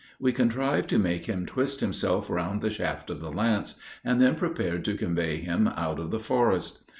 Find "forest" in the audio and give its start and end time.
6.19-6.83